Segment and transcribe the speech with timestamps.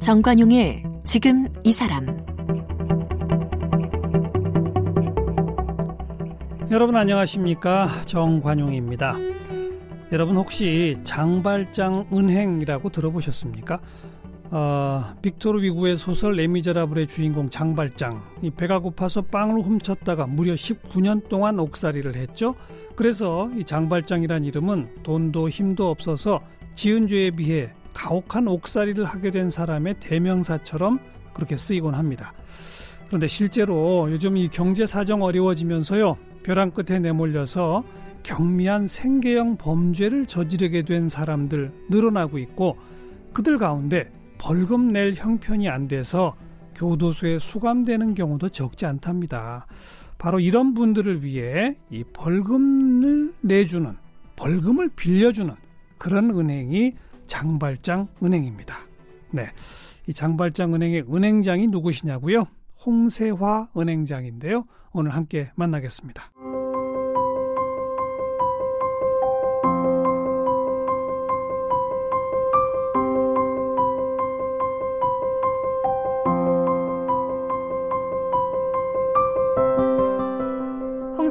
[0.00, 2.24] 정관용의 지금 이 사람
[6.70, 9.14] 여러분 안녕하십니까 정관용입니다.
[10.12, 13.80] 여러분 혹시 장발장 은행이라고 들어보셨습니까?
[14.56, 21.58] 어, 빅토르 위구의 소설 레미제라블의 주인공 장발장 이 배가 고파서 빵을 훔쳤다가 무려 19년 동안
[21.58, 22.54] 옥살이를 했죠.
[22.94, 26.40] 그래서 이 장발장이란 이름은 돈도 힘도 없어서
[26.76, 31.00] 지은 죄에 비해 가혹한 옥살이를 하게 된 사람의 대명사처럼
[31.32, 32.32] 그렇게 쓰이곤 합니다.
[33.08, 37.82] 그런데 실제로 요즘 이 경제 사정 어려워지면서요 벼랑 끝에 내몰려서
[38.22, 42.76] 경미한 생계형 범죄를 저지르게 된 사람들 늘어나고 있고
[43.32, 44.08] 그들 가운데
[44.44, 46.36] 벌금 낼 형편이 안 돼서
[46.74, 49.66] 교도소에 수감되는 경우도 적지 않답니다.
[50.18, 53.96] 바로 이런 분들을 위해 이 벌금을 내주는
[54.36, 55.54] 벌금을 빌려주는
[55.96, 56.92] 그런 은행이
[57.26, 58.76] 장발장 은행입니다.
[59.30, 59.46] 네.
[60.06, 62.44] 이 장발장 은행의 은행장이 누구시냐고요?
[62.84, 64.66] 홍세화 은행장인데요.
[64.92, 66.32] 오늘 함께 만나겠습니다.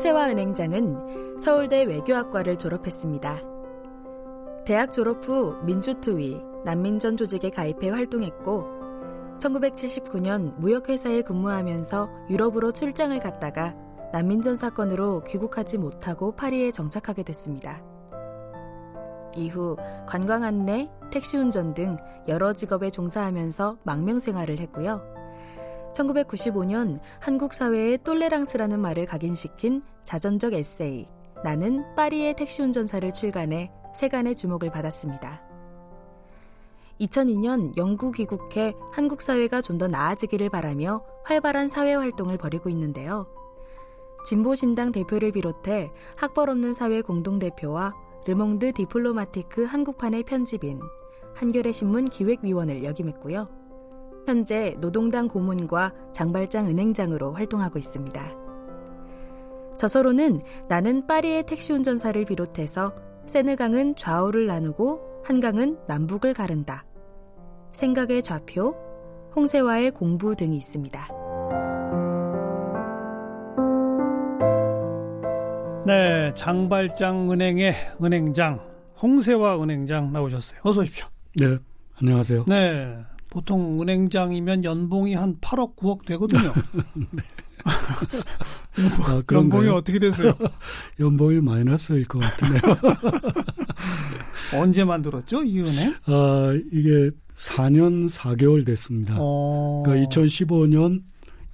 [0.04, 3.42] 홍세화 은행장은 서울대 외교학과를 졸업했습니다.
[4.66, 8.66] 대학 졸업 후 민주투위, 난민전 조직에 가입해 활동했고
[9.38, 13.78] 1979년 무역회사에 근무하면서 유럽으로 출장을 갔다가
[14.12, 17.82] 난민전 사건으로 귀국하지 못하고 파리에 정착하게 됐습니다.
[19.38, 21.96] 이후 관광 안내, 택시 운전 등
[22.28, 25.13] 여러 직업에 종사하면서 망명 생활을 했고요.
[25.94, 31.08] 1995년 한국 사회에 똘레랑스라는 말을 각인시킨 자전적 에세이
[31.44, 35.42] 나는 파리의 택시 운전사를 출간해 세간의 주목을 받았습니다.
[37.00, 43.28] 2002년 영구 귀국해 한국 사회가 좀 더 나아지기를 바라며 활발한 사회 활동을 벌이고 있는데요.
[44.26, 47.94] 진보신당 대표를 비롯해 학벌 없는 사회 공동대표와
[48.26, 50.80] 르몽드 디플로마티크 한국판의 편집인
[51.36, 53.63] 한겨레 신문 기획위원을 역임했고요.
[54.26, 58.36] 현재 노동당 고문과 장발장 은행장으로 활동하고 있습니다.
[59.78, 62.94] 저서로는 나는 파리의 택시 운전사를 비롯해서
[63.26, 66.86] 세느강은 좌우를 나누고 한강은 남북을 가른다.
[67.74, 68.76] 생각의 좌표,
[69.36, 71.08] 홍세화의 공부 등이 있습니다.
[75.86, 78.60] 네, 장발장 은행의 은행장
[79.02, 80.62] 홍세화 은행장 나오셨어요.
[80.64, 81.08] 어서 오십시오.
[81.36, 81.58] 네,
[82.00, 82.46] 안녕하세요.
[82.48, 82.96] 네,
[83.34, 86.54] 보통 은행장이면 연봉이 한 8억 9억 되거든요.
[86.94, 87.24] 네.
[87.66, 90.34] 아, 연봉이 어떻게 되세요?
[91.00, 92.62] 연봉이 마이너스일 것 같으네요.
[94.54, 95.96] 언제 만들었죠, 이 은행?
[96.06, 99.16] 아, 이게 4년 4개월 됐습니다.
[99.18, 99.82] 어...
[99.84, 101.02] 그러니까 2015년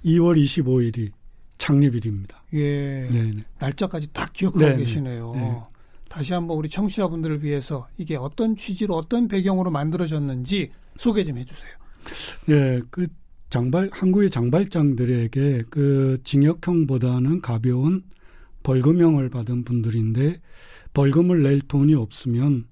[0.04, 1.12] 2월 25일이
[1.56, 2.42] 창립일입니다.
[2.52, 3.08] 예.
[3.10, 3.44] 네네.
[3.58, 4.76] 날짜까지 딱 기억하고 네네.
[4.84, 5.32] 계시네요.
[5.34, 5.58] 네.
[6.10, 11.72] 다시 한번 우리 청취자분들을 위해서 이게 어떤 취지로 어떤 배경으로 만들어졌는지 소개 좀 해주세요.
[12.46, 13.06] 네, 그
[13.50, 18.02] 장발 한국의 장발장들에게 그 징역형보다는 가벼운
[18.62, 20.40] 벌금형을 받은 분들인데
[20.94, 22.66] 벌금을 낼 돈이 없으면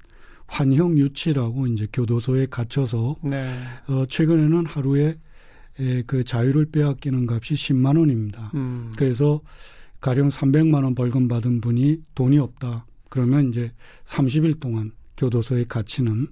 [0.47, 3.53] 환형 유치라고 이제 교도소에 갇혀서 네.
[3.89, 5.19] 어 최근에는 하루에
[5.81, 8.51] 에, 그 자유를 빼앗기는 값이 10만 원입니다.
[8.55, 8.93] 음.
[8.97, 9.41] 그래서
[10.01, 12.87] 가령 300만 원 벌금 받은 분이 돈이 없다.
[13.09, 13.73] 그러면 이제
[14.05, 16.29] 30일 동안 교도소에 갇히는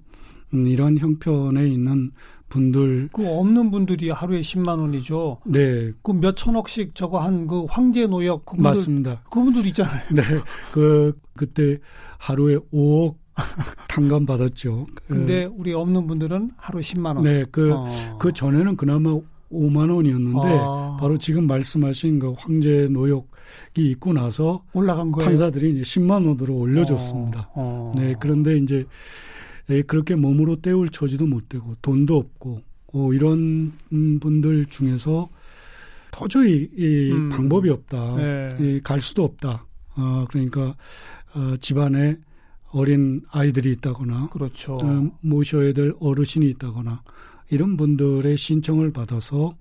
[0.53, 2.11] 음, 이런 형편에 있는
[2.49, 5.39] 분들 그 없는 분들이 하루에 10만 원이죠.
[5.45, 5.91] 네.
[6.01, 9.21] 그 몇 천억씩 저거 한 그 황제 노역 그분들 맞습니다.
[9.29, 10.01] 그분들 있잖아요.
[10.15, 10.23] 네.
[10.71, 11.77] 그 그때
[12.17, 13.15] 하루에 5억
[13.87, 14.87] 탕감 받았죠.
[15.07, 17.23] 근데 우리 없는 분들은 하루 10만 원.
[17.23, 17.43] 네.
[17.51, 18.17] 그그 어.
[18.19, 19.11] 그 전에는 그나마
[19.51, 20.97] 5만 원이었는데 아.
[20.99, 23.25] 바로 지금 말씀하신 그 황제 노역이
[23.91, 25.29] 있고 나서 올라간 거예요.
[25.29, 27.49] 판사들이 이제 10만 원으로 올려줬습니다.
[27.53, 27.91] 어.
[27.93, 27.99] 어.
[27.99, 28.15] 네.
[28.19, 28.85] 그런데 이제
[29.85, 32.61] 그렇게 몸으로 때울 처지도 못 되고 돈도 없고
[32.93, 35.29] 어, 이런 분들 중에서
[36.11, 37.29] 도저히 이 음.
[37.29, 38.15] 방법이 없다.
[38.15, 38.49] 네.
[38.59, 39.65] 이, 갈 수도 없다.
[39.95, 40.75] 어, 그러니까
[41.35, 42.17] 어, 집안에
[42.71, 44.73] 어린 아이들이 있다거나 그렇죠.
[44.73, 47.03] 어, 모셔야 될 어르신이 있다거나
[47.49, 49.55] 이런 분들의 신청을 받아서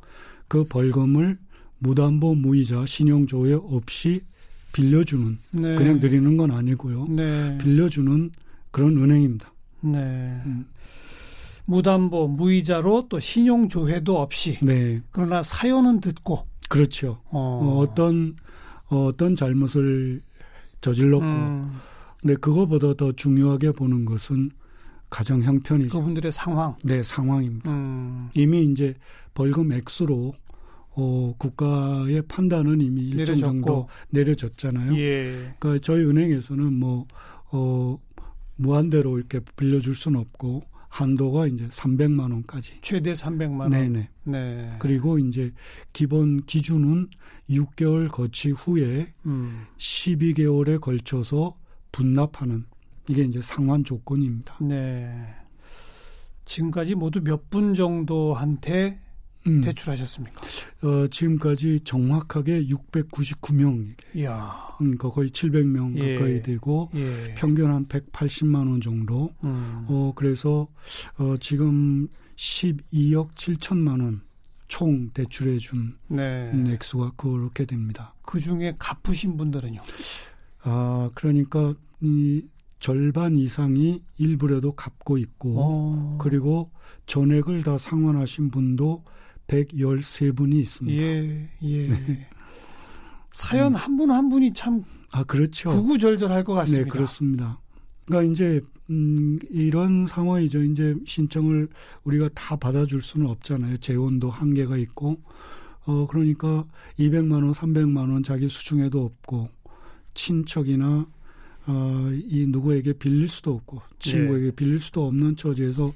[0.48, 1.38] 그 벌금을
[1.78, 4.20] 무담보 무이자 신용조회 없이
[4.72, 5.74] 빌려주는 네.
[5.74, 7.06] 그냥 드리는 건 아니고요.
[7.08, 7.58] 네.
[7.58, 8.30] 빌려주는
[8.70, 9.52] 그런 은행입니다.
[9.92, 9.98] 네.
[10.46, 10.66] 음.
[11.66, 14.58] 무담보, 무이자로 또 신용 조회도 없이.
[14.62, 15.02] 네.
[15.10, 17.20] 그러나 사연은 듣고 그렇죠.
[17.30, 17.86] 어.
[17.94, 18.36] 떤
[18.88, 20.22] 어떤 잘못을
[20.80, 21.72] 저질렀고, 음.
[22.20, 24.50] 근데 그거보다 더 중요하게 보는 것은
[25.10, 25.96] 가정 형편이죠.
[25.98, 26.76] 그분들의 상황.
[26.84, 27.70] 네, 상황입니다.
[27.70, 28.28] 음.
[28.34, 28.94] 이미 이제
[29.34, 30.34] 벌금 액수로
[30.98, 33.42] 어, 국가의 판단은 이미 일정 내려졌고.
[33.42, 34.96] 정도 내려졌잖아요.
[34.98, 35.54] 예.
[35.58, 37.06] 그러니까 저희 은행에서는 뭐
[37.52, 37.98] 어,
[38.56, 42.78] 무한대로 이렇게 빌려줄 수는 없고 한도가 이제 300만 원까지.
[42.80, 43.70] 최대 300만 원.
[43.70, 44.08] 네네.
[44.24, 44.76] 네.
[44.78, 45.52] 그리고 이제
[45.92, 47.08] 기본 기준은
[47.50, 49.66] 6개월 거치 후에 음.
[49.76, 51.56] 12개월에 걸쳐서
[51.92, 52.64] 분납하는
[53.08, 54.56] 이게 이제 상환 조건입니다.
[54.62, 55.26] 네.
[56.46, 59.00] 지금까지 모두 몇 분 정도한테
[59.46, 59.60] 음.
[59.60, 60.36] 대출하셨습니까?
[60.82, 63.96] 어, 지금까지 정확하게 699명에게.
[64.14, 64.68] 이야.
[64.80, 66.14] 음, 거의 700명 예.
[66.14, 67.34] 가까이 되고 예.
[67.36, 69.32] 평균 한 180만 원 정도.
[69.44, 69.86] 음.
[69.88, 70.68] 어, 그래서
[71.18, 74.26] 어, 지금 12억 7천만 원.
[74.68, 76.50] 총 대출해 준 네.
[76.72, 78.14] 액수가 그렇게 됩니다.
[78.22, 79.80] 그 중에 갚으신 분들은요?
[80.62, 82.42] 아, 그러니까 이
[82.80, 85.60] 절반 이상이 일부라도 갚고 있고 오.
[85.60, 86.18] 어.
[86.20, 86.70] 그리고
[87.06, 89.04] 전액을 다 상환하신 분도
[89.46, 91.02] 113분이 있습니다.
[91.02, 91.82] 예, 예.
[91.88, 92.28] 네.
[93.32, 93.76] 사연 음.
[93.76, 95.70] 한분 한 분이 참 아, 그렇죠.
[95.70, 96.84] 구구절절할 것 같습니다.
[96.84, 97.60] 네, 그렇습니다.
[98.06, 98.60] 그러니까 이제
[98.90, 100.62] 음, 이런 상황이죠.
[100.62, 101.68] 이제 신청을
[102.04, 103.78] 우리가 다 받아줄 수는 없잖아요.
[103.78, 105.20] 재원도 한계가 있고,
[105.86, 106.64] 어 그러니까
[106.98, 109.48] 200만 원, 300만 원 자기 수중에도 없고
[110.14, 111.06] 친척이나
[111.68, 114.50] 어, 이 누구에게 빌릴 수도 없고 친구에게 예.
[114.52, 115.90] 빌릴 수도 없는 처지에서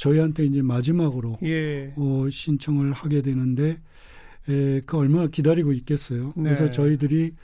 [0.00, 1.92] 저희한테 이제 마지막으로 예.
[1.96, 3.78] 어, 신청을 하게 되는데
[4.48, 6.32] 에, 그 얼마나 기다리고 있겠어요.
[6.36, 6.44] 네.
[6.44, 7.34] 그래서 저희들이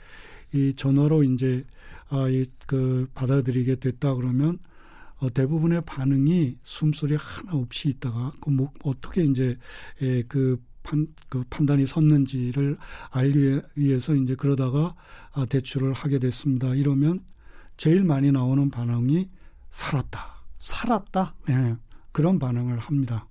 [0.53, 1.63] 이 전화로 이제
[2.09, 4.57] 아, 이, 그 받아들이게 됐다 그러면
[5.17, 9.55] 어, 대부분의 반응이 숨소리 하나 없이 있다가 그 뭐, 어떻게 이제
[10.01, 12.77] 에, 그 판, 그 판단이 섰는지를
[13.11, 14.95] 알기 위해서 이제 그러다가
[15.31, 16.73] 아, 대출을 하게 됐습니다.
[16.73, 17.19] 이러면
[17.75, 19.29] 제일 많이 나오는 반응이
[19.69, 20.37] 살았다.
[20.57, 21.35] 살았다?
[21.47, 21.75] 네.
[22.17, 23.27] 그런 반응을 합니다.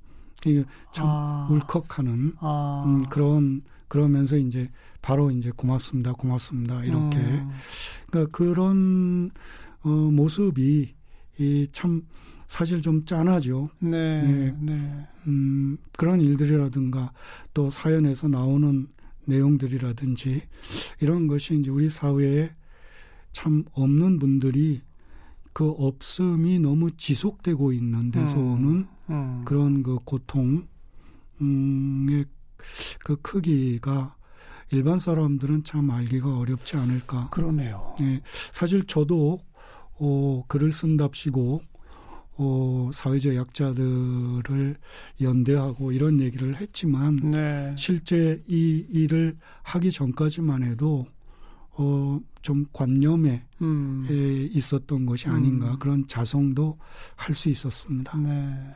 [0.93, 1.49] 참 아.
[1.51, 2.85] 울컥하는 아.
[2.87, 4.71] 음, 그런 그러면서 이제
[5.03, 7.51] 바로 이제 고맙습니다, 고맙습니다 이렇게 음.
[8.09, 9.33] 그러니까 그런
[9.83, 10.95] 어, 모습이
[11.37, 12.03] 이참
[12.47, 13.71] 사실 좀 짠하죠.
[13.81, 14.57] 네, 네.
[14.61, 15.07] 네.
[15.27, 17.13] 음, 그런 일들이라든가
[17.55, 18.87] 또 사연에서 나오는
[19.25, 20.43] 내용들이라든지
[21.01, 22.55] 이런 것이 이제 우리 사회에
[23.33, 24.81] 참 없는 분들이
[25.57, 29.43] 그 없음이 너무 지속되고 있는 데서 음, 오는 음.
[29.47, 30.67] 그런 그 고통의
[33.03, 34.17] 그 크기가
[34.71, 37.31] 일반 사람들은 참 알기가 어렵지 않을까.
[37.31, 37.97] 그러네요.
[37.99, 38.21] 네,
[38.53, 39.41] 사실 저도
[39.95, 41.63] 어, 글을 쓴답시고
[42.37, 44.77] 어, 사회적 약자들을
[45.23, 47.73] 연대하고 이런 얘기를 했지만 네.
[47.79, 51.07] 실제 이 일을 하기 전까지만 해도
[51.79, 54.07] 어, 좀 관념에 음.
[54.53, 55.79] 있었던 것이 아닌가 음.
[55.79, 56.79] 그런 자성도
[57.15, 58.17] 할 수 있었습니다.
[58.19, 58.75] 네.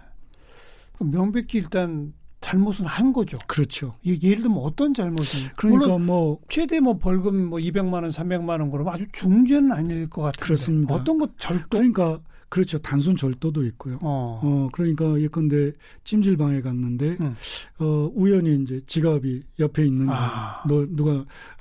[1.00, 3.38] 명백히 일단 잘못은 한 거죠.
[3.46, 3.94] 그렇죠.
[4.04, 5.50] 예를 들면 어떤 잘못이?
[5.56, 10.22] 그러니까 뭐 최대 뭐 벌금 뭐 200만 원, 300만 원 그러면 아주 중죄는 아닐 것
[10.22, 10.44] 같은데.
[10.44, 10.94] 그렇습니다.
[10.94, 11.68] 어떤 것 절도?
[11.70, 12.78] 그러니까 그렇죠.
[12.78, 13.98] 단순 절도도 있고요.
[14.02, 15.72] 어, 어 그러니까 예컨대
[16.04, 17.34] 찜질방에 갔는데 음.
[17.78, 20.12] 어 우연히 이제 지갑이 옆에 있는 거.
[20.14, 20.62] 아.
[20.66, 21.12] 너 누가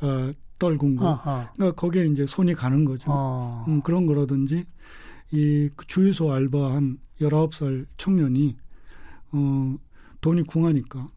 [0.01, 1.07] 어 떨군 거.
[1.13, 1.49] 아하.
[1.55, 3.11] 그러니까 거기에 이제 손이 가는 거죠.
[3.11, 3.65] 아.
[3.67, 4.65] 음, 그런 거라든지
[5.31, 8.55] 이그 주유소 알바한 19살 청년이
[9.31, 9.75] 어
[10.21, 11.07] 돈이 궁하니까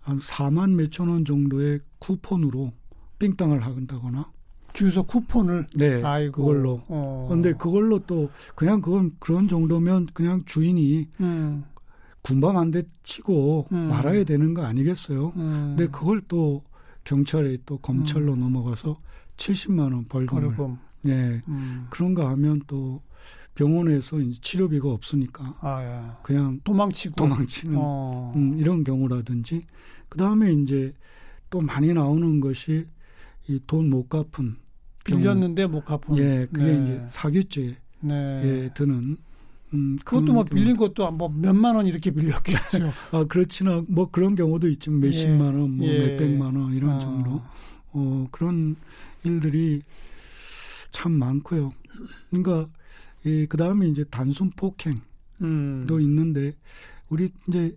[0.00, 2.72] 한 4만 몇천 원 정도의 쿠폰으로
[3.18, 4.30] 삥땅을 한다거나
[4.72, 6.42] 주유소 쿠폰을 네 아이고.
[6.42, 7.26] 그걸로 어.
[7.28, 11.64] 근데 그걸로 또 그냥 그건 그런 정도면 그냥 주인이 음.
[12.22, 13.88] 군밤 한 대 치고 음.
[13.88, 15.32] 말아야 되는 거 아니겠어요?
[15.36, 15.74] 음.
[15.76, 16.62] 근데 그걸 또
[17.10, 18.38] 경찰에 또 검찰로 음.
[18.40, 19.00] 넘어가서
[19.36, 20.76] 70만 원 벌금을 벌금.
[21.02, 21.86] 네 음.
[21.88, 23.00] 그런가 하면 또
[23.54, 26.12] 병원에서 이제 치료비가 없으니까 아, 예.
[26.22, 28.32] 그냥 도망치고 도망치는 어.
[28.36, 29.64] 음, 이런 경우라든지
[30.08, 30.92] 그 다음에 이제
[31.48, 32.86] 또 많이 나오는 것이
[33.48, 34.56] 이 돈 못 갚은
[35.04, 36.82] 빌렸는데 못 갚은 예 그게 네.
[36.82, 38.70] 이제 사기죄에 네.
[38.74, 39.16] 드는
[39.74, 42.92] 음, 그것도 뭐 빌린 것도 뭐 몇만 원 이렇게 빌렸겠죠.
[43.10, 46.06] 아, 그렇지나 뭐 그런 경우도 있지만 몇십만 원, 뭐 예.
[46.06, 46.98] 몇백만 원 이런 아.
[46.98, 47.42] 정도.
[47.92, 48.76] 어, 그런
[49.24, 49.82] 일들이
[50.90, 51.72] 참 많고요.
[52.30, 52.68] 그러니까
[53.24, 55.00] 이 그다음에 이제 단순 폭행도
[55.42, 55.86] 음.
[56.00, 56.54] 있는데
[57.08, 57.76] 우리 이제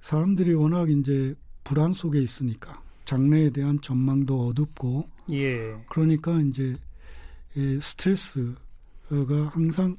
[0.00, 1.34] 사람들이 워낙 이제
[1.64, 5.74] 불안 속에 있으니까 장래에 대한 전망도 어둡고 예.
[5.88, 6.74] 그러니까 이제
[7.56, 8.54] 이 스트레스가
[9.52, 9.96] 항상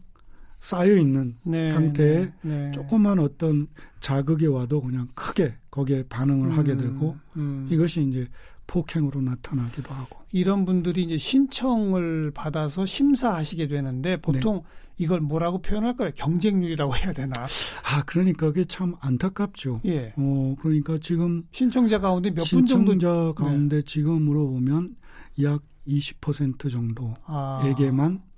[0.64, 2.72] 쌓여 있는 네, 상태에 네, 네.
[2.72, 3.68] 조그만 어떤
[4.00, 7.68] 자극이 와도 그냥 크게 거기에 반응을 음, 하게 되고 음.
[7.70, 8.26] 이것이 이제
[8.66, 14.62] 폭행으로 나타나기도 하고 이런 분들이 이제 신청을 받아서 심사하시게 되는데 보통 네.
[15.00, 16.12] 이걸 뭐라고 표현할 까요?
[16.16, 17.46] 경쟁률이라고 해야 되나?
[17.84, 19.82] 아, 그러니까 그게 참 안타깝죠.
[19.86, 20.14] 예.
[20.16, 23.82] 어, 그러니까 지금 신청자 가운데 몇 분 정도 신청자 가운데 네.
[23.82, 24.96] 지금으로 보면
[25.42, 28.33] 약 20% 정도에게만 아,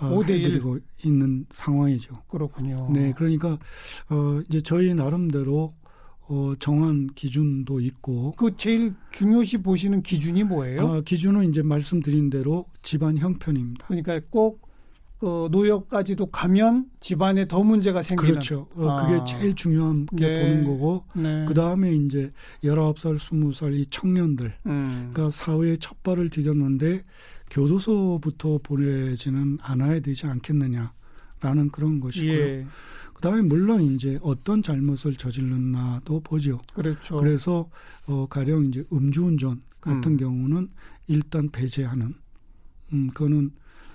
[0.00, 2.22] 어, 해드리고 있는 상황이죠.
[2.28, 2.88] 그렇군요.
[2.92, 3.58] 네, 그러니까
[4.10, 5.74] 어 이제 저희 나름대로
[6.28, 8.34] 어, 정한 기준도 있고.
[8.36, 10.86] 그 제일 중요시 보시는 기준이 뭐예요?
[10.86, 13.86] 아, 기준은 이제 말씀드린 대로 집안 형편입니다.
[13.86, 18.32] 그러니까 꼭그 노역까지도 가면 집안에 더 문제가 생기는.
[18.32, 18.68] 그렇죠.
[18.74, 19.06] 어, 아.
[19.06, 20.42] 그게 제일 중요한 게 네.
[20.42, 21.04] 보는 거고.
[21.14, 21.46] 네.
[21.48, 22.30] 그 다음에 이제
[22.62, 24.54] 19살, 20살 이 청년들.
[24.66, 25.10] 음.
[25.10, 27.04] 그러니까 사회에 첫 발을 디뎠는데
[27.50, 32.38] 교도소부터 보내지는 않아야 되지 않겠느냐라는 그런 것이고요.
[32.38, 32.66] 예.
[33.14, 36.60] 그다음에 물론 이제 어떤 잘못을 저질렀나도 보죠.
[36.72, 37.16] 그렇죠.
[37.18, 37.68] 그래서
[38.06, 40.16] 어 가령 이제 음주운전 같은 음.
[40.16, 40.68] 경우는
[41.08, 42.14] 일단 배제하는
[42.92, 43.50] 음 그거는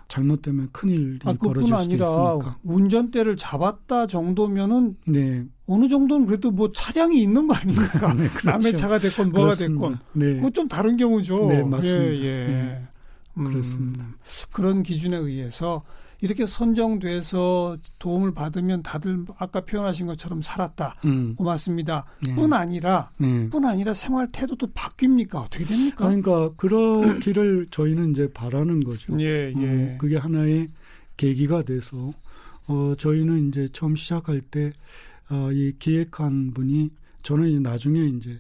[0.10, 2.58] 잘못되면 큰일이 아, 벌어질 수도 있으니까.
[2.64, 5.46] 운전대를 잡았다 정도면은 네.
[5.66, 8.14] 어느 정도는 그래도 뭐 차량이 있는 거 아닙니까?
[8.14, 8.50] 네, 그렇죠.
[8.50, 9.88] 남의 차가 됐건 뭐가 그렇습니다.
[9.88, 10.00] 됐건.
[10.14, 10.36] 네.
[10.36, 11.48] 그건 좀 다른 경우죠.
[11.48, 12.16] 네, 맞습니다.
[12.18, 12.48] 예, 예.
[12.48, 12.88] 네.
[13.38, 14.06] 음, 그렇습니다.
[14.52, 15.84] 그런 기준에 의해서
[16.24, 20.96] 이렇게 선정돼서 도움을 받으면 다들 아까 표현하신 것처럼 살았다.
[21.04, 21.36] 음.
[21.36, 22.06] 고맙습니다.
[22.26, 22.34] 네.
[22.34, 23.50] 뿐 아니라 네.
[23.50, 25.36] 뿐 아니라 생활 태도도 바뀝니까?
[25.36, 26.08] 어떻게 됩니까?
[26.08, 29.20] 그러니까 그러기를 저희는 이제 바라는 거죠.
[29.20, 29.54] 예, 예.
[29.54, 30.70] 음, 그게 하나의
[31.18, 32.14] 계기가 돼서
[32.68, 34.72] 어 저희는 이제 처음 시작할 때이
[35.30, 36.90] 어, 기획한 분이
[37.24, 38.40] 저는 이제 나중에 이제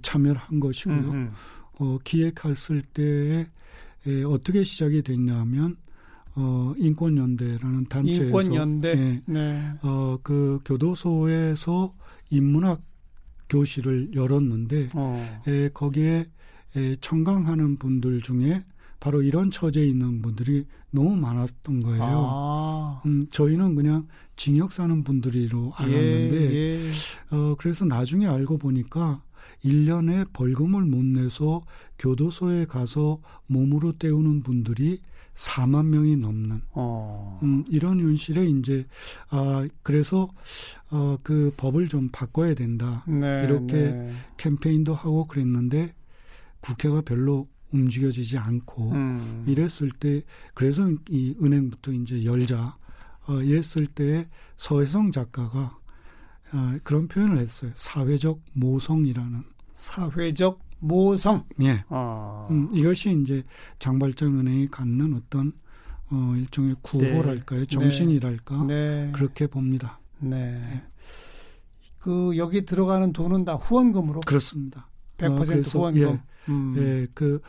[0.00, 0.96] 참여를 한 것이고요.
[0.96, 1.32] 음, 음.
[1.78, 3.46] 어 기획했을 때에
[4.26, 5.76] 어떻게 시작이 됐냐면
[6.34, 8.88] 어, 인권연대라는 단체에서 인권연대.
[8.90, 9.72] 예, 네.
[9.82, 11.94] 어, 그 교도소에서
[12.30, 12.80] 인문학
[13.48, 15.40] 교실을 열었는데 어.
[15.48, 16.26] 에, 거기에
[16.76, 18.64] 에, 청강하는 분들 중에
[19.00, 22.02] 바로 이런 처지에 있는 분들이 너무 많았던 거예요.
[22.02, 23.02] 아.
[23.06, 26.90] 음, 저희는 그냥 징역 사는 분들이로 알았는데, 예, 예.
[27.30, 29.22] 어, 그래서 나중에 알고 보니까
[29.64, 31.62] 1년에 벌금을 못 내서
[31.98, 35.00] 교도소에 가서 몸으로 때우는 분들이
[35.34, 37.38] 4만 명이 넘는 어.
[37.42, 38.86] 음, 이런 현실에 이제
[39.30, 40.28] 아 그래서
[40.90, 44.10] 어, 그 법을 좀 바꿔야 된다 네, 이렇게 네.
[44.36, 45.94] 캠페인도 하고 그랬는데
[46.60, 49.44] 국회가 별로 움직여지지 않고 음.
[49.46, 50.22] 이랬을 때
[50.54, 52.76] 그래서 이 은행부터 이제 열자
[53.28, 55.78] 어, 이랬을 때 서혜성 작가가
[56.52, 59.42] 어, 그런 표현을 했어요 사회적 모성이라는
[59.74, 61.44] 사회적 모성.
[61.62, 61.84] 예.
[61.88, 62.46] 아.
[62.50, 63.44] 음, 이것이 이제
[63.78, 65.52] 장발장 은행이 갖는 어떤
[66.10, 67.66] 어, 일종의 구호랄까요, 네.
[67.66, 69.12] 정신이랄까 네.
[69.14, 70.00] 그렇게 봅니다.
[70.18, 70.54] 네.
[70.54, 70.82] 네.
[71.98, 74.88] 그 여기 들어가는 돈은 다 후원금으로 그렇습니다.
[75.18, 76.00] 100% 어, 그래서, 후원금.
[76.02, 76.74] 예, 음.
[76.78, 77.40] 예, 그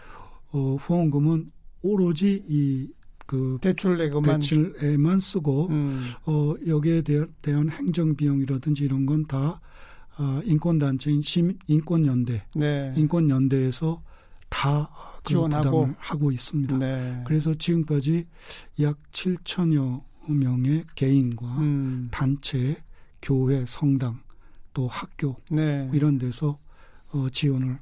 [0.51, 1.51] 어, 후원금은
[1.81, 2.91] 오로지 이
[3.29, 6.01] 그 대출내금만 대출에만 쓰고 음.
[6.25, 7.03] 어 여기에
[7.43, 9.61] 대한, 행정 비용이라든지 이런 건다
[10.17, 12.91] 어, 인권 단체인 심, 인권 연대, 네.
[12.97, 14.01] 인권 연대에서
[14.49, 14.89] 다
[15.23, 16.77] 지원하고 하고 있습니다.
[16.77, 17.23] 네.
[17.27, 18.25] 그래서 지금까지
[18.81, 22.07] 약 7천여 명의 개인과 음.
[22.09, 22.77] 단체,
[23.21, 24.19] 교회, 성당,
[24.73, 25.87] 또 학교 네.
[25.93, 26.57] 이런 데서
[27.13, 27.77] 어, 지원을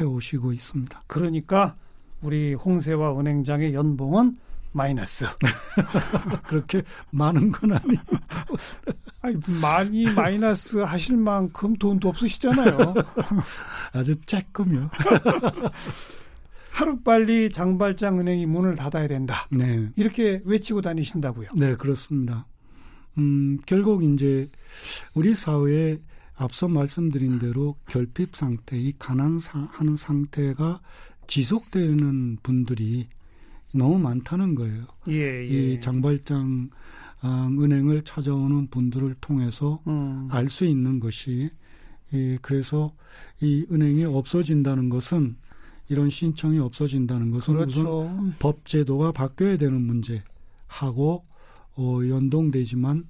[0.00, 1.02] 해오시고 있습니다.
[1.06, 1.76] 그러니까
[2.22, 4.38] 우리 홍세와 은행장의 연봉은
[4.72, 5.26] 마이너스.
[6.46, 7.96] 그렇게 많은 건 아니.
[9.22, 12.94] 아니 많이 마이너스 하실 만큼 돈도 없으시잖아요.
[13.92, 14.90] 아주 쬐끔요.
[16.70, 19.46] 하루빨리 장발장 은행이 문을 닫아야 된다.
[19.50, 19.90] 네.
[19.96, 21.50] 이렇게 외치고 다니신다고요.
[21.54, 22.46] 네, 그렇습니다.
[23.18, 24.48] 음, 결국 이제
[25.14, 25.98] 우리 사회에
[26.36, 30.80] 앞서 말씀드린 대로 결핍 상태, 이 가난하는 상태가
[31.26, 33.08] 지속되는 분들이
[33.72, 34.82] 너무 많다는 거예요.
[35.08, 35.44] 예, 예.
[35.44, 36.70] 이 장발장
[37.24, 40.28] 은행을 찾아오는 분들을 통해서 음.
[40.30, 41.50] 알수 있는 것이
[42.12, 42.92] 이 그래서
[43.40, 45.36] 이 은행이 없어진다는 것은
[45.88, 47.80] 이런 신청이 없어진다는 것은 그렇죠.
[47.80, 51.24] 우선 법 제도가 바뀌어야 되는 문제하고
[51.76, 53.08] 어, 연동되지만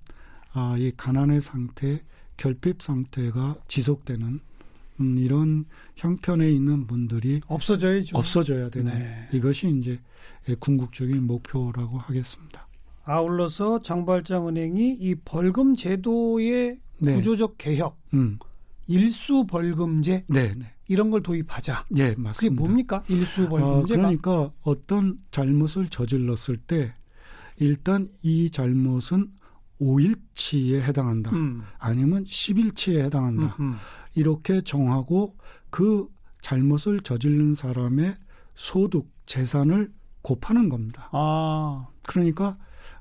[0.53, 2.03] 아, 이 가난의 상태,
[2.37, 4.41] 결핍 상태가 지속되는
[5.01, 5.65] 음, 이런
[5.97, 8.17] 형편에 있는 분들이 없어져야죠.
[8.17, 9.29] 없어져야 되는 네.
[9.33, 9.99] 이것이 이제
[10.59, 12.67] 궁극적인 목표라고 하겠습니다.
[13.05, 17.15] 아울러서 장발장 은행이 이 벌금 제도의 네.
[17.17, 18.39] 구조적 개혁, 음.
[18.87, 20.75] 일수 벌금제 네, 네.
[20.89, 21.87] 이런 걸 도입하자.
[21.91, 22.33] 네, 맞습니다.
[22.33, 23.03] 그게 뭡니까?
[23.09, 24.01] 일수 벌금제가?
[24.01, 26.93] 어, 그러니까 어떤 잘못을 저질렀을 때
[27.57, 29.31] 일단 이 잘못은
[29.81, 31.31] 5일치에 해당한다.
[31.33, 31.63] 음.
[31.79, 33.57] 아니면 10일치에 해당한다.
[33.61, 33.77] 음, 음.
[34.15, 35.37] 이렇게 정하고
[35.71, 36.09] 그
[36.41, 38.17] 잘못을 저지른 사람의
[38.55, 41.09] 소득, 재산을 곱하는 겁니다.
[41.13, 41.87] 아.
[42.03, 42.57] 그러니까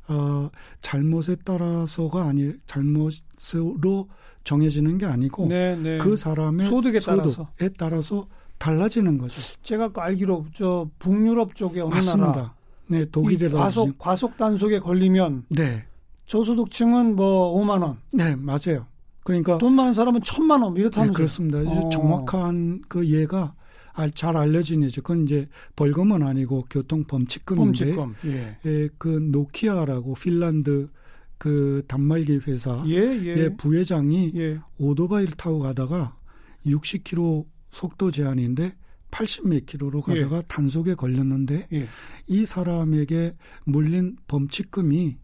[0.08, 0.50] 어,
[0.82, 4.10] 잘못에 따라서가 아니 잘못으로
[4.44, 5.98] 정해지는 게 아니고 네, 네.
[5.98, 7.30] 그 사람의 소득에 따라서.
[7.30, 9.42] 소득에 따라서 달라지는 거죠.
[9.64, 12.32] 제가 그 알기로 저 북유럽 쪽에 어느 맞습니다.
[12.32, 12.54] 나라
[12.88, 15.86] 네, 이 독일이라든지 과속 과속 단속에 걸리면 네,
[16.30, 18.86] 저소득층은 뭐 5만 원, 네 맞아요.
[19.24, 21.14] 그러니까 돈 많은 사람은 천만 원 네, 이렇다면서요.
[21.14, 21.62] 그렇습니다.
[21.62, 21.90] 이제 어.
[21.90, 23.56] 정확한 그 예가
[23.94, 25.02] 알- 잘 알려진 예죠.
[25.02, 28.32] 그건 이제 벌금은 아니고 교통 범칙금인데 범칙금.
[28.32, 28.58] 예.
[28.66, 30.90] 예, 그 노키아라고 핀란드
[31.40, 33.32] 그 단말기 회사 예, 예.
[33.32, 34.60] 의 부회장이 예.
[34.78, 36.16] 오토바이를 타고 가다가
[36.66, 38.74] 60km 속도 제한인데
[39.12, 41.88] 80몇 킬로로 가다가 단속에 걸렸는데 예.
[42.28, 45.18] 이 사람에게 물린 범칙금이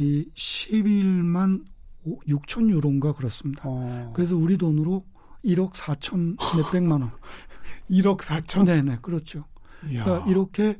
[0.00, 1.62] 이 11만
[2.06, 3.64] 6천 유로인가 그렇습니다.
[3.66, 4.12] 어.
[4.14, 5.04] 그래서 우리 돈으로
[5.44, 7.10] 1억 4천 몇백만 원.
[7.90, 8.64] 1억 4천.
[8.64, 9.44] 네네 그렇죠.
[9.90, 10.04] 이야.
[10.04, 10.78] 그러니까 이렇게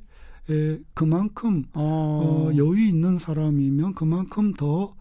[0.49, 2.49] 에, 그만큼 어.
[2.51, 4.95] 어, 여유 있는 사람이면 그만큼 더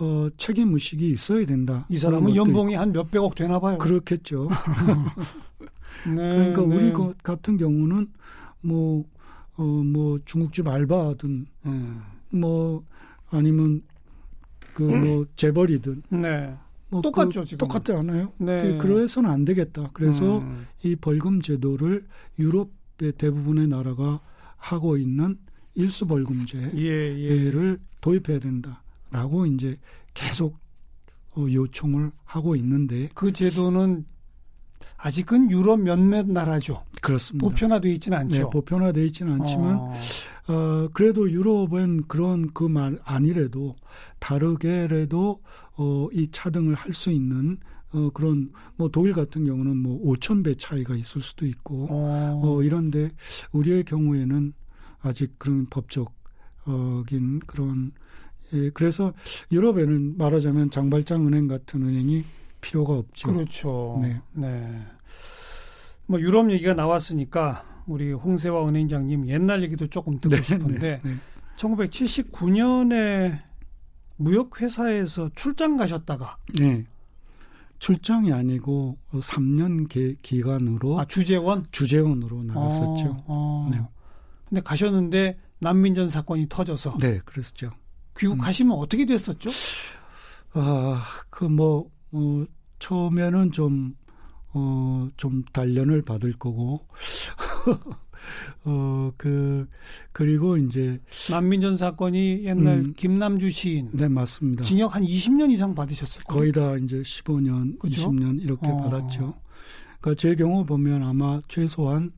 [0.00, 1.86] 어, 책임 의식이 있어야 된다.
[1.88, 3.78] 이 사람은 연봉이 한 몇백억 되나 봐요.
[3.78, 4.48] 그렇겠죠.
[6.08, 6.76] 네, 그러니까 네.
[6.76, 8.08] 우리 것 같은 경우는
[8.62, 9.04] 뭐,
[9.56, 12.02] 어, 뭐 중국집 알바든 음.
[12.30, 12.82] 뭐
[13.30, 13.82] 아니면
[14.74, 16.54] 그뭐 재벌이든 네.
[16.88, 17.58] 뭐 똑같죠, 그, 지금은.
[17.58, 18.32] 똑같지 않아요?
[18.38, 18.62] 네.
[18.62, 19.90] 그, 그래서는 안 되겠다.
[19.92, 20.66] 그래서 음.
[20.82, 22.06] 이 벌금 제도를
[22.38, 24.20] 유럽의 대부분의 나라가
[24.56, 25.38] 하고 있는
[25.74, 27.76] 일수 벌금제를 예, 예.
[28.00, 29.78] 도입해야 된다라고 이제
[30.14, 30.58] 계속
[31.36, 34.04] 어, 요청을 하고 있는데 그 제도는
[34.96, 36.82] 아직은 유럽 몇몇 나라죠.
[37.00, 37.46] 그렇습니다.
[37.46, 38.36] 보편화되어 있지는 않죠.
[38.36, 39.92] 네, 보편화되어 있지는 않지만 어.
[40.48, 43.76] 어, 그래도 유럽은 그런 그 말 아니래도
[44.18, 45.40] 다르게라도
[45.76, 47.56] 어, 이 차등을 할 수 있는
[47.92, 52.40] 어, 그런 뭐 독일 같은 경우는 뭐 5천 배 차이가 있을 수도 있고 어.
[52.42, 53.10] 어, 이런데
[53.52, 54.52] 우리의 경우에는
[55.02, 55.66] 아직 그런
[56.66, 57.92] 법적인 그런
[58.52, 59.12] 예, 그래서
[59.52, 62.24] 유럽에는 말하자면 장발장 은행 같은 은행이
[62.60, 63.32] 필요가 없죠.
[63.32, 63.98] 그렇죠.
[64.02, 64.20] 네.
[64.32, 64.82] 네.
[66.06, 71.16] 뭐 유럽 얘기가 나왔으니까 우리 홍세화 은행장님 옛날 얘기도 조금 듣고 싶은데 네.
[71.56, 73.40] 1979년에
[74.16, 76.84] 무역 회사에서 출장 가셨다가 네.
[77.78, 83.24] 출장이 아니고 3년 기, 기간으로 아 주재원 주재원으로 나갔었죠.
[83.26, 83.68] 어, 어.
[83.70, 83.80] 네.
[84.48, 87.70] 근데 가셨는데 난민전 사건이 터져서 네, 그랬죠.
[88.18, 89.50] 귀국하시면 어떻게 됐었죠?
[90.54, 92.44] 아, 그 뭐, 어,
[92.78, 93.94] 처음에는 좀,
[94.52, 96.86] 어, 좀 단련을 받을 거고,
[98.64, 99.68] 어, 그,
[100.12, 102.94] 그리고 이제, 난민전 사건이 옛날 음.
[102.96, 104.64] 김남주 시인 네, 맞습니다.
[104.64, 106.38] 징역 한 20년 이상 받으셨을 거예요.
[106.40, 108.10] 거의 다 이제 15년, 그죠?
[108.10, 108.76] 20년 이렇게 어.
[108.76, 109.34] 받았죠.
[110.00, 112.12] 그러니까 제 경우 보면 아마 최소한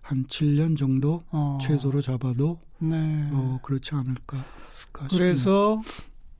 [0.00, 1.58] 한 7년 정도 어.
[1.60, 2.96] 최소로 잡아도 네.
[3.32, 5.08] 어, 그렇지 않을까 싶네요.
[5.10, 5.82] 그래서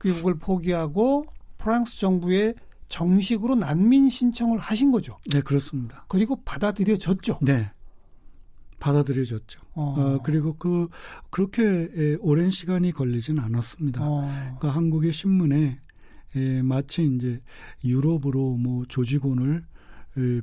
[0.01, 1.25] 귀국을 포기하고
[1.57, 2.53] 프랑스 정부에
[2.89, 5.17] 정식으로 난민 신청을 하신 거죠.
[5.31, 6.05] 네, 그렇습니다.
[6.07, 7.39] 그리고 받아들여졌죠.
[7.41, 7.71] 네.
[8.79, 9.59] 받아들여졌죠.
[9.73, 9.93] 어.
[9.97, 10.87] 어, 그리고 그
[11.29, 14.01] 그렇게 에, 오랜 시간이 걸리진 않았습니다.
[14.03, 14.27] 어.
[14.27, 15.79] 그러니까 한국의 신문에
[16.35, 17.41] 에, 마치 이제
[17.83, 19.65] 유럽으로 뭐 조직원을 을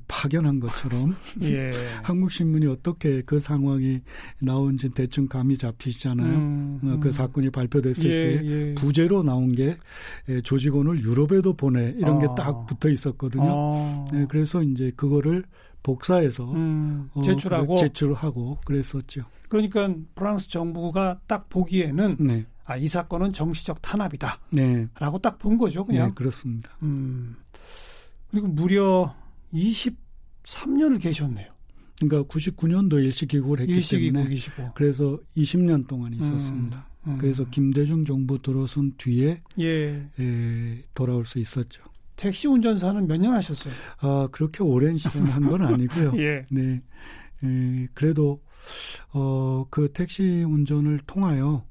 [0.07, 1.71] 파견한 것처럼 예.
[2.03, 4.01] 한국 신문이 어떻게 그 상황이
[4.41, 6.35] 나온지 대충 감이 잡히시잖아요.
[6.35, 7.11] 음, 어, 그 음.
[7.11, 8.75] 사건이 발표됐을 예, 때 예.
[8.75, 9.77] 부제로 나온 게
[10.29, 12.35] 에, 조직원을 유럽에도 보내 이런 게 아.
[12.35, 13.45] 딱 붙어 있었거든요.
[13.47, 14.05] 어.
[14.13, 15.45] 네, 그래서 이제 그거를
[15.83, 19.25] 복사해서 음, 어, 제출하고 그래, 제출하고 그랬었죠.
[19.49, 24.89] 그러니까 프랑스 정부가 딱 보기에는 네, 아, 이 사건은 정치적 탄압이다라고 네,
[25.23, 26.09] 딱본 거죠, 그냥.
[26.09, 26.71] 네, 그렇습니다.
[26.83, 27.37] 음.
[28.31, 29.15] 그리고 무려
[29.55, 31.53] 23년을 계셨네요.
[32.01, 33.79] 그러니까 99년도 일시 귀국을 했기 때문에
[34.23, 34.73] 일시기국이시고.
[34.75, 36.87] 그래서 20년 동안 있었습니다.
[37.07, 37.19] 음, 음.
[37.19, 40.07] 그래서 김대중 정부 들어선 뒤에 예.
[40.19, 41.83] 에, 돌아올 수 있었죠.
[42.17, 43.75] 택시 운전사는 몇 년 하셨어요?
[44.01, 46.12] 아 그렇게 오랜 시간 한 건 아니고요.
[46.23, 46.45] 예.
[46.51, 46.81] 네,
[47.43, 48.43] 에, 그래도
[49.12, 51.64] 어, 그 택시 운전을 통하여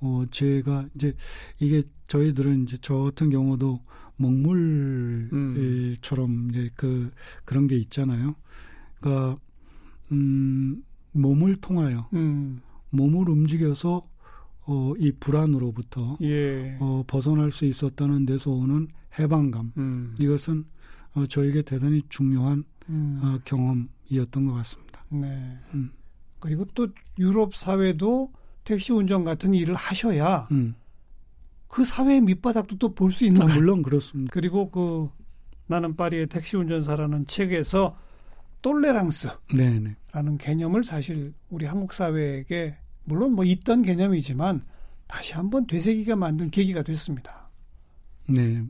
[0.00, 1.14] 어, 제가 이제
[1.58, 3.80] 이게 저희들은 이제 저 같은 경우도
[4.20, 7.10] 먹물처럼 이제 그
[7.44, 8.36] 그런 게 있잖아요.
[9.00, 9.36] 그러니까
[10.12, 12.60] 음, 몸을 통하여 음.
[12.90, 14.08] 몸을 움직여서
[14.66, 16.76] 어, 이 불안으로부터 예.
[16.80, 19.72] 어, 벗어날 수 있었다는 데서 오는 해방감.
[19.78, 20.14] 음.
[20.18, 20.64] 이것은
[21.14, 23.20] 어, 저에게 대단히 중요한 음.
[23.22, 25.04] 어, 경험이었던 것 같습니다.
[25.08, 25.58] 네.
[25.74, 25.90] 음.
[26.38, 28.30] 그리고 또 유럽 사회도
[28.64, 30.74] 택시 운전 같은 일을 하셔야 음.
[31.70, 33.60] 그 사회의 밑바닥도 또 볼 수 있는 아, 거예요.
[33.60, 34.30] 물론 그렇습니다.
[34.32, 35.08] 그리고 그
[35.68, 37.96] 나는 파리의 택시 운전사라는 책에서
[38.60, 39.96] 똘레랑스라는 네네.
[40.38, 44.62] 개념을 사실 우리 한국 사회에게 물론 뭐 있던 개념이지만
[45.06, 47.48] 다시 한번 되새기가 만든 계기가 됐습니다.
[48.28, 48.62] 네.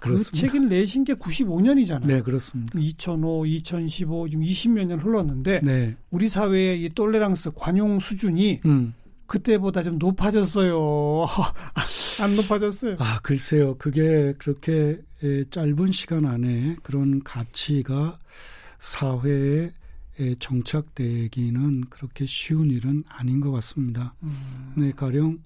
[0.00, 0.38] 그 그렇습니다.
[0.38, 2.06] 책을 내신 게 95년이잖아요.
[2.06, 2.78] 네, 그렇습니다.
[2.78, 5.96] 2005, 2015, 지금 20몇 년 흘렀는데 네.
[6.10, 8.94] 우리 사회의 이 똘레랑스 관용 수준이 음.
[9.28, 11.26] 그때보다 좀 높아졌어요.
[12.20, 12.96] 안 높아졌어요.
[12.98, 13.76] 아, 글쎄요.
[13.76, 18.18] 그게 그렇게 에, 짧은 시간 안에 그런 가치가
[18.80, 19.70] 사회에
[20.18, 24.14] 에, 정착되기는 그렇게 쉬운 일은 아닌 것 같습니다.
[24.22, 25.38] 음, 네, 가령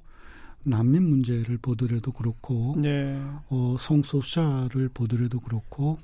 [0.63, 3.21] 난민 문제를 보더라도 그렇고 네.
[3.49, 5.99] 어, 성소수자를 보더라도 그렇고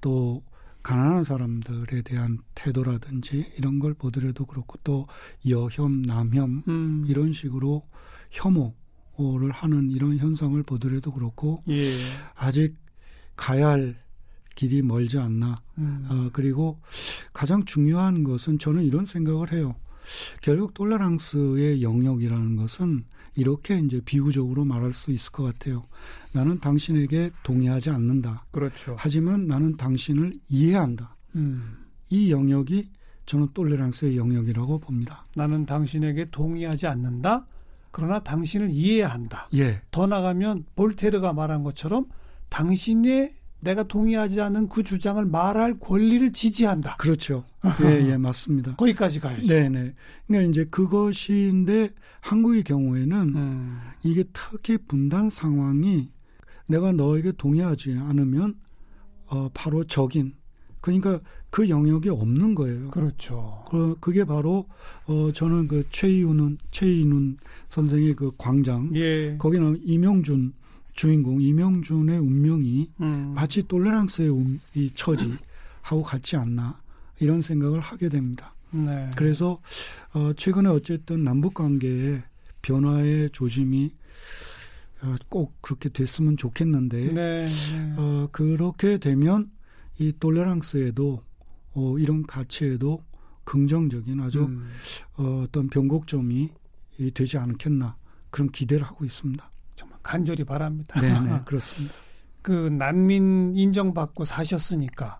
[0.00, 0.42] 또
[0.86, 5.08] 가난한 사람들에 대한 태도라든지 이런 걸 보더라도 그렇고 또
[5.48, 7.82] 여혐, 남혐 음, 이런 식으로
[8.30, 11.90] 혐오를 하는 이런 현상을 보더라도 그렇고 예.
[12.36, 12.76] 아직
[13.34, 13.96] 가야 할
[14.54, 15.56] 길이 멀지 않나.
[15.78, 16.80] 음, 어, 그리고
[17.32, 19.74] 가장 중요한 것은 저는 이런 생각을 해요.
[20.40, 25.84] 결국 톨레랑스의 영역이라는 것은 이렇게 이제 비유적으로 말할 수 있을 것 같아요.
[26.32, 28.46] 나는 당신에게 동의하지 않는다.
[28.50, 28.96] 그렇죠.
[28.98, 31.14] 하지만 나는 당신을 이해한다.
[31.36, 32.88] 음, 이 영역이
[33.26, 35.24] 저는 톨레랑스의 영역이라고 봅니다.
[35.34, 37.46] 나는 당신에게 동의하지 않는다.
[37.90, 39.48] 그러나 당신을 이해한다.
[39.54, 42.06] 예, 더 나가면 볼테르가 말한 것처럼
[42.48, 43.34] 당신의
[43.66, 46.96] 내가 동의하지 않는 그 주장을 말할 권리를 지지한다.
[46.96, 47.44] 그렇죠.
[47.84, 48.76] 예, 예, 맞습니다.
[48.76, 49.46] 거기까지 가야죠.
[49.46, 49.94] 네 네.
[50.26, 56.10] 그러니까 이제 그것인데 한국의 경우에는 음, 이게 특히 분단 상황이
[56.66, 58.54] 내가 너에게 동의하지 않으면
[59.26, 60.34] 어, 바로 적인
[60.80, 62.90] 그러니까 그 영역이 없는 거예요.
[62.90, 63.64] 그렇죠.
[63.68, 64.66] 그, 그게 바로
[65.06, 69.36] 어, 저는 그 최이훈은 최이훈 선생의 그 광장 예.
[69.36, 70.52] 거기는 이명준
[70.96, 76.80] 주인공 이명준의 운명이 음, 마치 톨레랑스의 운- 이 처지하고 같지 않나
[77.20, 78.54] 이런 생각을 하게 됩니다.
[78.70, 79.10] 네.
[79.14, 79.60] 그래서
[80.14, 82.22] 어, 최근에 어쨌든 남북 관계의
[82.62, 83.92] 변화의 조짐이
[85.02, 87.46] 어, 꼭 그렇게 됐으면 좋겠는데 네.
[87.46, 87.94] 네.
[87.96, 89.50] 어, 그렇게 되면
[89.98, 91.22] 이 톨레랑스에도
[91.74, 93.02] 어, 이런 가치에도
[93.44, 94.68] 긍정적인 아주 음,
[95.16, 96.50] 어, 어떤 변곡점이
[96.98, 97.96] 이 되지 않겠나
[98.30, 99.48] 그런 기대를 하고 있습니다.
[100.06, 101.00] 간절히 바랍니다.
[101.00, 101.94] 네, 네, 그렇습니다.
[102.42, 105.18] 그 난민 인정받고 사셨으니까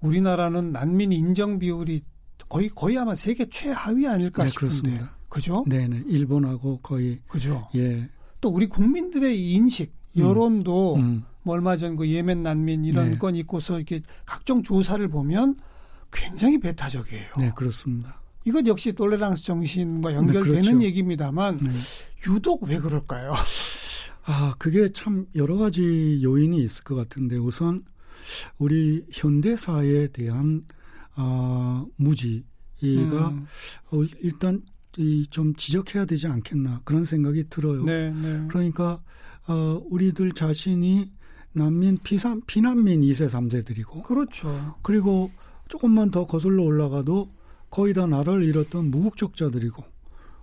[0.00, 2.02] 우리나라는 난민 인정 비율이
[2.48, 4.74] 거의 거의 아마 세계 최하위 아닐까 네, 싶은데.
[4.76, 5.16] 그렇습니다.
[5.28, 5.64] 그죠?
[5.66, 7.68] 네, 네, 일본하고 거의 그죠?
[7.74, 8.08] 예,
[8.40, 13.18] 또 우리 국민들의 이 인식, 여론도 음, 뭐 얼마 전 그 예멘 난민 이런 네.
[13.18, 15.56] 건 있고서 이렇게 각종 조사를 보면
[16.12, 17.26] 굉장히 배타적이에요.
[17.38, 18.20] 네, 그렇습니다.
[18.44, 20.82] 이것 역시 톨레랑스 정신과 연결되는 그렇죠.
[20.82, 21.70] 얘기입니다만 네.
[22.28, 23.34] 유독 왜 그럴까요?
[24.28, 27.82] 아, 그게 참 여러 가지 요인이 있을 것 같은데 우선
[28.58, 30.66] 우리 현대사에 대한
[31.14, 32.44] 아, 무지가
[32.82, 33.46] 음,
[33.90, 34.62] 어, 일단
[34.98, 37.84] 이좀 지적해야 되지 않겠나 그런 생각이 들어요.
[37.84, 38.46] 네, 네.
[38.48, 39.00] 그러니까
[39.48, 41.10] 어, 우리들 자신이
[41.52, 44.76] 난민 피산 피난민 2세 3세들이고 그렇죠.
[44.82, 45.30] 그리고
[45.68, 47.32] 조금만 더 거슬러 올라가도
[47.70, 49.82] 거의 다 나라를 잃었던 무국적자들이고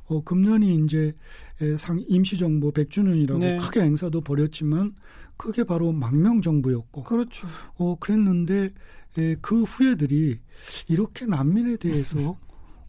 [0.08, 1.16] 어, 금년이 이제
[1.62, 3.58] 에, 상 임시정부 100주년이라고 네.
[3.58, 4.94] 크게 행사도 벌였지만
[5.38, 7.48] 그게 바로 망명 정부였고 그렇죠.
[7.78, 8.74] 어, 그랬는데
[9.18, 10.40] 에, 그 후예들이
[10.88, 12.38] 이렇게 난민에 대해서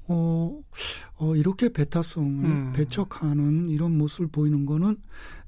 [0.09, 0.61] 어,
[1.17, 2.73] 어, 이렇게 배타성을 음.
[2.75, 4.99] 배척하는 이런 모습을 보이는 거는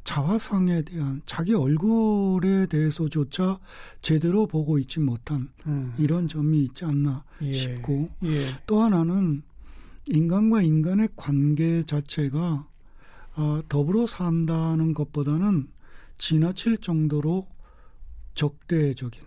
[0.04, 3.58] 자화상에 대한 자기 얼굴에 대해서조차
[4.00, 5.94] 제대로 보고 있지 못한 음.
[5.98, 7.52] 이런 점이 있지 않나 예.
[7.52, 8.40] 싶고 예.
[8.66, 9.42] 또 하나는
[10.08, 12.66] 인간과 인간의 관계 자체가
[13.36, 15.68] 어, 더불어 산다는 것보다는
[16.16, 17.46] 지나칠 정도로
[18.34, 19.22] 적대적인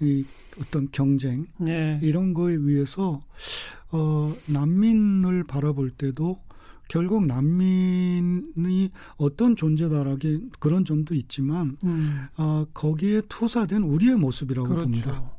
[0.00, 0.24] 이
[0.60, 1.98] 어떤 경쟁 예.
[2.02, 3.22] 이런 거에 의해서
[3.92, 6.40] 어, 난민을 바라볼 때도
[6.88, 12.26] 결국 난민이 어떤 존재다라기 그런 점도 있지만 음.
[12.36, 15.32] 어, 거기에 투사된 우리의 모습이라고 봅니다.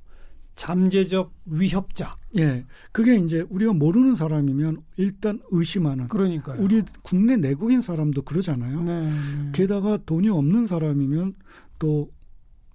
[0.55, 2.15] 잠재적 위협자.
[2.37, 6.07] 예, 그게 이제 우리가 모르는 사람이면 일단 의심하는.
[6.07, 6.61] 그러니까요.
[6.61, 8.83] 우리 국내 내국인 사람도 그러잖아요.
[8.83, 9.49] 네, 네.
[9.53, 11.35] 게다가 돈이 없는 사람이면
[11.79, 12.09] 또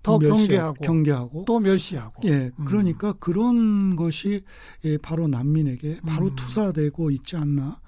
[0.02, 1.44] 더 경계하고 경계하고.
[1.44, 2.28] 또 멸시하고.
[2.28, 2.64] 예, 음.
[2.64, 4.44] 그러니까 그런 것이
[4.84, 6.36] 예, 바로 난민에게 바로 음.
[6.36, 7.80] 투사되고 있지 않나.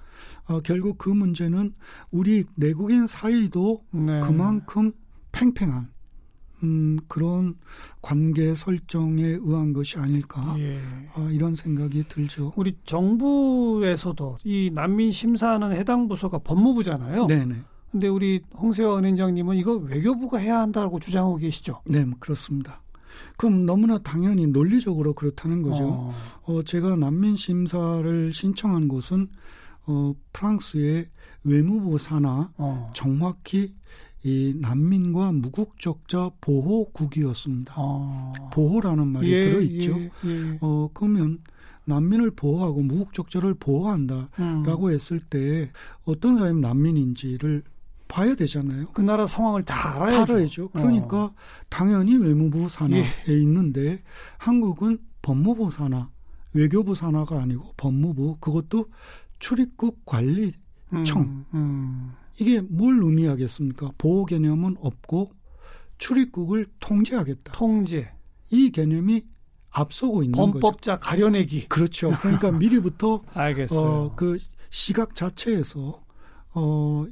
[0.45, 1.73] 어, 결국 그 문제는
[2.11, 4.19] 우리 내국인 사이도 네.
[4.21, 4.91] 그만큼
[5.31, 5.89] 팽팽한
[6.63, 7.55] 음, 그런
[8.01, 10.79] 관계 설정에 의한 것이 아닐까 예.
[11.13, 12.53] 아, 이런 생각이 들죠.
[12.55, 17.27] 우리 정부에서도 이 난민 심사하는 해당 부서가 법무부잖아요.
[17.27, 17.55] 네네.
[17.91, 21.81] 근데 우리 홍세화 은행장님은 이거 외교부가 해야 한다고 주장하고 계시죠.
[21.85, 22.81] 네, 뭐 그렇습니다.
[23.37, 25.87] 그럼 너무나 당연히 논리적으로 그렇다는 거죠.
[25.87, 26.13] 어.
[26.43, 29.27] 어, 제가 난민 심사를 신청한 곳은
[29.87, 31.09] 어, 프랑스의
[31.43, 32.91] 외무부 산하 어.
[32.93, 33.73] 정확히
[34.23, 37.73] 이 난민과 무국적자 보호국이었습니다.
[37.75, 38.31] 어.
[38.53, 39.99] 보호라는 말이 예, 들어있죠.
[39.99, 40.57] 예, 예.
[40.61, 41.39] 어, 그러면
[41.85, 44.91] 난민을 보호하고 무국적자를 보호한다라고 음.
[44.91, 45.71] 했을 때
[46.05, 47.63] 어떤 사람이 난민인지를
[48.07, 48.87] 봐야 되잖아요.
[48.93, 50.33] 그 나라 상황을 다 알아야죠.
[50.33, 50.69] 알아야죠.
[50.69, 51.33] 그러니까 어.
[51.69, 53.33] 당연히 외무부 산하에 예.
[53.33, 54.03] 있는데
[54.37, 56.09] 한국은 법무부 산하,
[56.53, 58.87] 외교부 산하가 아니고 법무부 그것도
[59.39, 60.51] 출입국 관리
[60.93, 61.45] 음, 청.
[61.53, 62.11] 음.
[62.41, 63.91] 이게 뭘 의미하겠습니까?
[63.99, 65.31] 보호 개념은 없고
[65.99, 67.53] 출입국을 통제하겠다.
[67.53, 68.11] 통제,
[68.49, 69.23] 이 개념이
[69.69, 70.51] 앞서고 있는 거죠.
[70.53, 71.67] 범법자 가려내기.
[71.67, 72.11] 그렇죠.
[72.19, 73.79] 그러니까 미리부터 알겠어요.
[73.79, 74.39] 어, 그
[74.71, 76.03] 시각 자체에서
[76.55, 77.05] 어,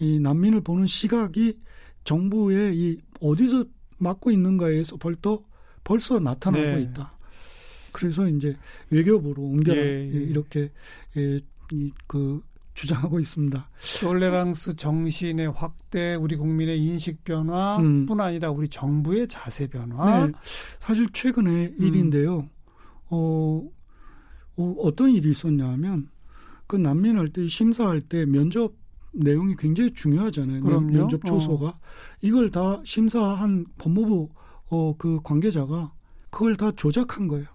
[0.00, 1.60] 이 난민을 보는 시각이
[2.02, 3.64] 정부의 이 어디서
[3.98, 5.44] 맡고 있는가에서 벌써
[5.84, 6.82] 벌써 나타나고 네.
[6.82, 7.16] 있다.
[7.92, 8.56] 그래서 이제
[8.90, 10.12] 외교부로 옮겨라 예, 예.
[10.12, 10.72] 예, 이렇게
[11.16, 11.40] 예,
[11.70, 12.42] 이, 그
[12.74, 13.68] 주장하고 있습니다.
[14.00, 18.20] 톨레랑스 정신의 확대, 우리 국민의 인식 변화뿐 음.
[18.20, 20.26] 아니라 우리 정부의 자세 변화.
[20.26, 20.32] 네,
[20.80, 21.86] 사실 최근의 음.
[21.86, 22.48] 일인데요.
[23.10, 23.62] 어,
[24.56, 26.08] 어, 어떤 일이 있었냐면
[26.66, 28.72] 그 난민할 때 심사할 때 면접
[29.14, 30.60] 내용이 굉장히 중요하잖아요.
[30.62, 30.90] 면- 그럼요.
[30.92, 31.78] 면접 초소가
[32.22, 34.30] 이걸 다 심사한 법무부
[34.70, 35.92] 어, 그 관계자가
[36.30, 37.46] 그걸 다 조작한 거예요.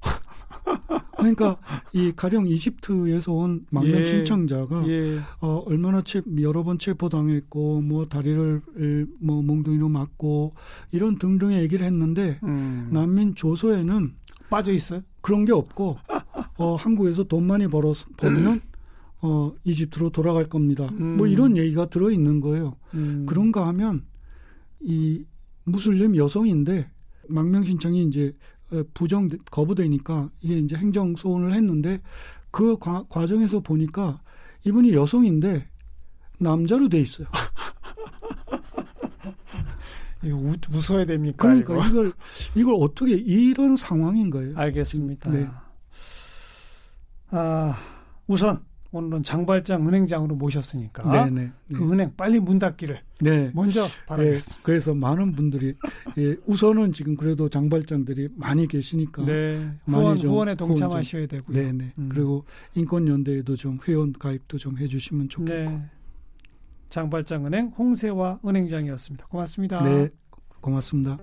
[1.22, 1.58] 그러니까
[1.92, 4.06] 이 가령 이집트에서 온 망명 예.
[4.06, 5.18] 신청자가 예.
[5.40, 10.54] 어, 얼마나 체, 여러 번 체포당했고, 뭐, 다리를, 에, 뭐, 몽둥이로 맞고,
[10.90, 12.88] 이런 등등의 얘기를 했는데, 음.
[12.92, 14.14] 난민 조서에는
[14.50, 15.02] 빠져 있어요?
[15.20, 15.98] 그런 게 없고,
[16.56, 18.60] 어, 한국에서 돈 많이 벌어, 벌면,
[19.22, 20.88] 어, 이집트로 돌아갈 겁니다.
[20.92, 21.16] 음.
[21.16, 22.76] 뭐, 이런 얘기가 들어 있는 거예요.
[22.94, 23.26] 음.
[23.28, 24.04] 그런가 하면,
[24.80, 25.24] 이,
[25.64, 26.90] 무슬림 여성인데,
[27.28, 28.51] 망명 신청이 이제, 어,
[28.94, 32.00] 부정, 거부되니까, 이게 이제 행정 소원을 했는데,
[32.50, 34.20] 그 과, 과정에서 보니까,
[34.64, 35.68] 이분이 여성인데,
[36.38, 37.26] 남자로 돼 있어요.
[40.24, 41.36] 이거 웃, 웃어야 됩니까?
[41.38, 41.86] 그러니까 이거?
[41.86, 42.12] 이걸
[42.54, 44.56] 이걸 어떻게 이런 상황인 거예요.
[44.56, 45.30] 알겠습니다.
[45.30, 45.48] 네.
[47.30, 47.76] 아,
[48.26, 51.40] 우선 오늘은 장발장 은행장으로 모셨으니까 네네.
[51.40, 51.52] 네.
[51.74, 53.50] 그 은행 빨리 문 닫기를 네.
[53.54, 54.60] 먼저 예, 바라겠습니다.
[54.62, 55.74] 그래서 많은 분들이
[56.18, 59.70] 예, 우선은 지금 그래도 장발장들이 많이 계시니까 네.
[59.86, 61.56] 많이 후원, 좀 후원에 후원 동참하셔야 되고요.
[61.56, 61.92] 네네.
[61.98, 62.08] 음.
[62.10, 65.70] 그리고 인권연대에도 좀 회원 가입도 좀 해주시면 좋겠고.
[65.70, 65.82] 네.
[66.90, 69.26] 장발장 은행 홍세화 은행장이었습니다.
[69.28, 69.82] 고맙습니다.
[69.82, 70.10] 네,
[70.60, 71.18] 고맙습니다.